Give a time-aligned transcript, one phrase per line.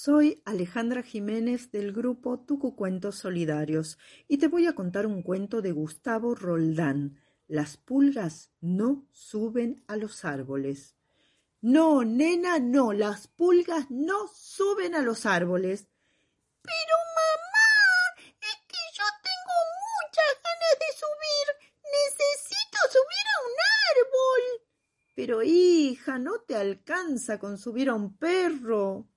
[0.00, 5.72] Soy Alejandra Jiménez del grupo Tucucuentos Solidarios y te voy a contar un cuento de
[5.72, 7.20] Gustavo Roldán.
[7.48, 10.94] Las pulgas no suben a los árboles.
[11.60, 15.88] No, nena, no, las pulgas no suben a los árboles.
[16.62, 21.72] Pero mamá, es que yo tengo muchas ganas de subir.
[22.06, 23.56] Necesito subir a un
[23.96, 24.68] árbol.
[25.16, 29.08] Pero hija, no te alcanza con subir a un perro.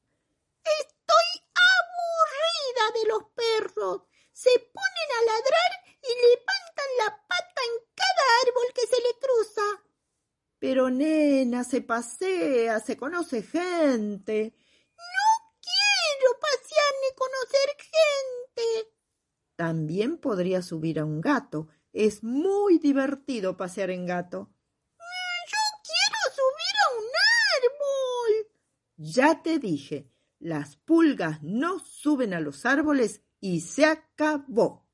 [3.12, 3.24] los
[3.58, 4.04] perros.
[4.34, 9.92] Se ponen a ladrar y levantan la pata en cada árbol que se le cruza.
[10.60, 14.54] Pero nena, se pasea, se conoce gente.
[14.96, 18.94] No quiero pasear ni conocer gente.
[19.56, 21.68] También podría subir a un gato.
[21.94, 24.50] Es muy divertido pasear en gato.
[24.98, 27.06] Yo quiero subir a un
[27.66, 28.52] árbol.
[28.98, 34.88] Ya te dije, las pulgas no suben a los árboles y se acabó.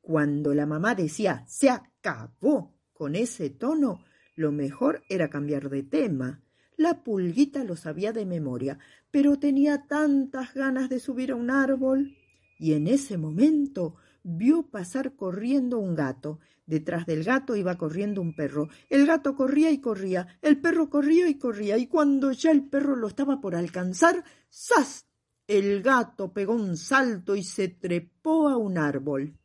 [0.00, 6.42] Cuando la mamá decía se acabó con ese tono, lo mejor era cambiar de tema.
[6.76, 8.78] La pulguita lo sabía de memoria,
[9.10, 12.16] pero tenía tantas ganas de subir a un árbol.
[12.58, 16.40] Y en ese momento vio pasar corriendo un gato.
[16.66, 18.68] Detrás del gato iba corriendo un perro.
[18.90, 22.96] El gato corría y corría, el perro corría y corría, y cuando ya el perro
[22.96, 25.05] lo estaba por alcanzar, ¡zas!
[25.46, 29.38] El gato pegó un salto y se trepó a un árbol.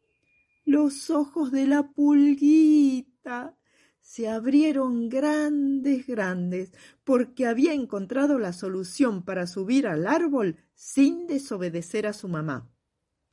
[0.66, 3.58] Los ojos de la pulguita
[3.99, 12.08] se abrieron grandes, grandes, porque había encontrado la solución para subir al árbol sin desobedecer
[12.08, 12.71] a su mamá.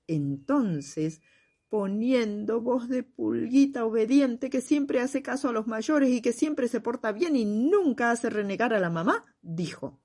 [0.07, 1.21] Entonces
[1.69, 6.69] poniendo voz de pulguita obediente que siempre hace caso a los mayores y que siempre
[6.69, 10.01] se porta bien y nunca hace renegar a la mamá, dijo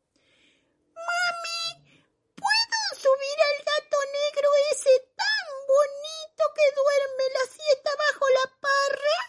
[0.94, 2.02] Mami,
[2.36, 9.20] ¿puedo subir al gato negro ese tan bonito que duerme la siesta bajo la parra?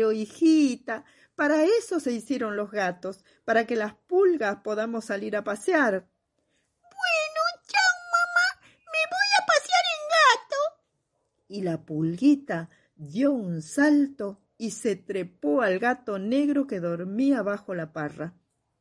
[0.00, 1.04] Hijita,
[1.34, 6.06] para eso se hicieron los gatos, para que las pulgas podamos salir a pasear.
[11.52, 17.74] y la pulguita dio un salto y se trepó al gato negro que dormía bajo
[17.74, 18.34] la parra.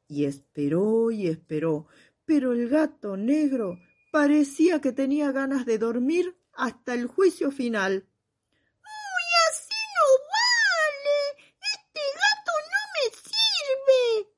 [0.08, 1.88] Y esperó y esperó,
[2.26, 3.78] pero el gato negro
[4.12, 8.08] parecía que tenía ganas de dormir hasta el juicio final.
[8.80, 11.20] ¡Uy, así no vale!
[11.74, 14.32] Este gato no me sirve.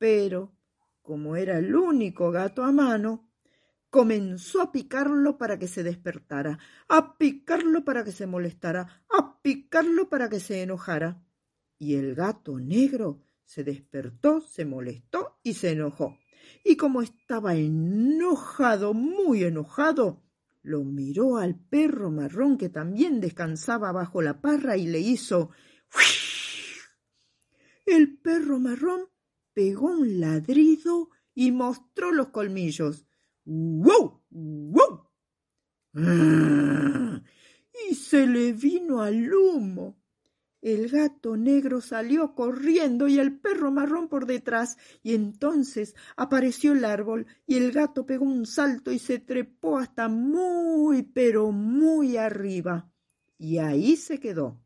[0.00, 0.56] Pero,
[1.02, 3.28] como era el único gato a mano,
[3.90, 10.08] comenzó a picarlo para que se despertara, a picarlo para que se molestara, a picarlo
[10.08, 11.22] para que se enojara.
[11.78, 16.16] Y el gato negro se despertó, se molestó y se enojó.
[16.64, 20.22] Y como estaba enojado, muy enojado,
[20.62, 25.50] lo miró al perro marrón que también descansaba bajo la parra y le hizo
[27.84, 29.10] El perro marrón
[29.60, 33.04] pegó un ladrido y mostró los colmillos.
[33.44, 34.22] ¡Wow!
[34.30, 35.06] ¡Wow!
[37.90, 39.98] Y se le vino al humo.
[40.62, 46.86] El gato negro salió corriendo y el perro marrón por detrás, y entonces apareció el
[46.86, 52.90] árbol, y el gato pegó un salto y se trepó hasta muy, pero muy arriba.
[53.36, 54.58] Y ahí se quedó.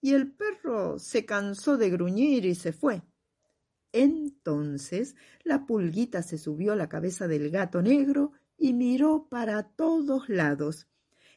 [0.00, 3.02] Y el perro se cansó de gruñir y se fue.
[3.92, 10.28] Entonces la pulguita se subió a la cabeza del gato negro y miró para todos
[10.28, 10.86] lados,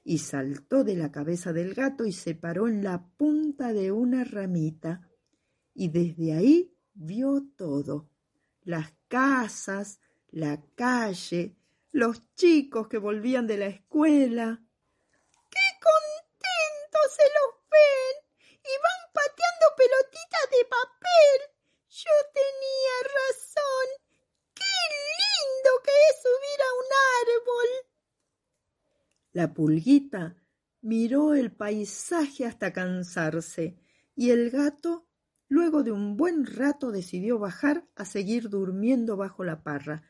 [0.04, 4.24] y saltó de la cabeza del gato y se paró en la punta de una
[4.26, 5.08] ramita,
[5.74, 8.10] y desde ahí vio todo,
[8.64, 10.00] las casas,
[10.32, 11.56] la calle,
[11.92, 14.62] los chicos que volvían de la escuela.
[15.50, 18.16] ¡Qué contentos se los ven!
[18.50, 21.38] Y van pateando pelotitas de papel.
[21.90, 23.88] Yo tenía razón.
[24.56, 24.76] ¡Qué
[25.22, 26.90] lindo que es subir a un
[27.22, 27.70] árbol!
[29.34, 30.36] La pulguita
[30.82, 33.78] miró el paisaje hasta cansarse
[34.16, 35.08] y el gato,
[35.50, 40.04] luego de un buen rato, decidió bajar a seguir durmiendo bajo la parra.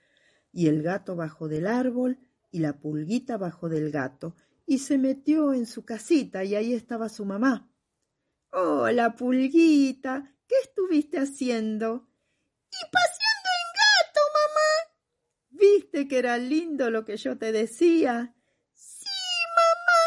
[0.52, 2.20] Y el gato bajó del árbol
[2.52, 4.36] y la pulguita bajó del gato
[4.68, 7.72] y se metió en su casita y ahí estaba su mamá.
[8.52, 12.08] Hola, pulguita, ¿Qué estuviste haciendo?
[12.70, 14.72] Y paseando en gato, mamá.
[15.50, 18.36] ¿Viste que era lindo lo que yo te decía?
[18.74, 19.10] Sí,
[19.56, 20.02] mamá.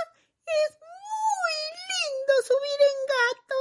[0.47, 1.57] Es muy
[1.91, 3.59] lindo subir en gato.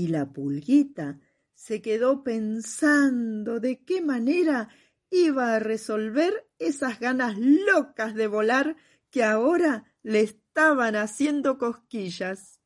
[0.00, 1.20] Y la pulguita
[1.52, 4.70] se quedó pensando de qué manera
[5.10, 8.76] iba a resolver esas ganas locas de volar
[9.10, 12.59] que ahora le estaban haciendo cosquillas.